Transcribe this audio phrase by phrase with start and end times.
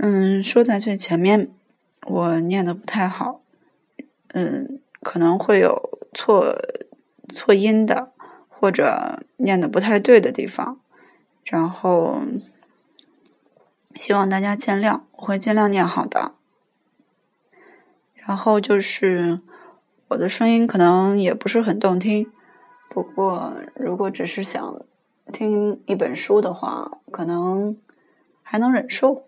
[0.00, 1.50] 嗯说在最前面
[2.06, 3.42] 我念的不太好
[4.28, 6.56] 嗯可能会有错
[7.28, 8.12] 错音的
[8.48, 10.80] 或者念的不太对的地方。
[11.44, 12.22] 然后
[13.96, 16.32] 希望大家见谅我会尽量念好的。
[18.14, 19.40] 然后就是
[20.08, 22.32] 我的声音可能也不是很动听
[22.88, 24.82] 不过如果只是想
[25.30, 27.76] 听一本书的话可能
[28.42, 29.26] 还能忍受。